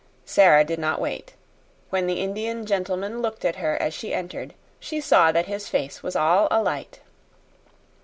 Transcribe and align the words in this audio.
Sara 0.25 0.63
did 0.63 0.79
not 0.79 0.99
wait. 0.99 1.35
When 1.91 2.07
the 2.07 2.21
Indian 2.21 2.65
gentleman 2.65 3.21
looked 3.21 3.45
at 3.45 3.57
her 3.57 3.77
as 3.79 3.93
she 3.93 4.15
entered, 4.15 4.55
he 4.79 4.99
saw 4.99 5.31
that 5.31 5.45
her 5.45 5.59
face 5.59 6.01
was 6.01 6.15
all 6.15 6.47
alight. 6.49 7.01